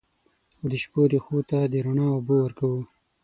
[0.59, 2.81] او د شپو رېښو ته د رڼا اوبه ورکوو